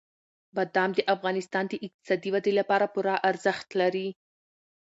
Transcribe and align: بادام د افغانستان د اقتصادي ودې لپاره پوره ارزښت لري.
بادام 0.55 0.89
د 0.95 0.99
افغانستان 1.15 1.63
د 1.69 1.73
اقتصادي 1.85 2.29
ودې 2.33 2.53
لپاره 2.59 2.85
پوره 2.93 3.15
ارزښت 3.29 3.67
لري. 3.81 4.07